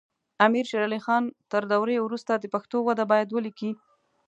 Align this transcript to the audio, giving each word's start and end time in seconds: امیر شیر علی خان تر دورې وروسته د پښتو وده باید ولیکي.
امیر 0.45 0.65
شیر 0.69 0.81
علی 0.87 0.99
خان 1.05 1.23
تر 1.51 1.63
دورې 1.71 1.95
وروسته 2.01 2.31
د 2.35 2.45
پښتو 2.53 2.77
وده 2.87 3.05
باید 3.11 3.29
ولیکي. 3.31 3.71